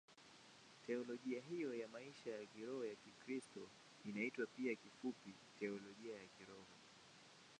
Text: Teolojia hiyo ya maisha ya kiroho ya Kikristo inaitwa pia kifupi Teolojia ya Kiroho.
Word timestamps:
Teolojia 0.87 1.41
hiyo 1.49 1.73
ya 1.75 1.87
maisha 1.87 2.29
ya 2.31 2.45
kiroho 2.45 2.85
ya 2.85 2.95
Kikristo 2.95 3.59
inaitwa 4.05 4.45
pia 4.57 4.75
kifupi 4.75 5.33
Teolojia 5.59 6.13
ya 6.15 6.27
Kiroho. 6.37 6.75